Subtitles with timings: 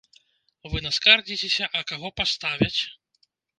[0.71, 2.79] Вы наскардзіцеся, а каго паставяць?